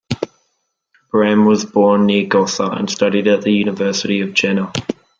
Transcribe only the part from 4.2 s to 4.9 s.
of Jena.